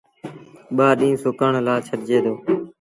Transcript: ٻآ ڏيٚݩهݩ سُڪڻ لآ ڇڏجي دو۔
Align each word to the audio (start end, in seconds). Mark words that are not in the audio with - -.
ٻآ 0.75 0.87
ڏيٚݩهݩ 0.99 1.21
سُڪڻ 1.23 1.51
لآ 1.65 1.75
ڇڏجي 1.85 2.17
دو۔ 2.25 2.33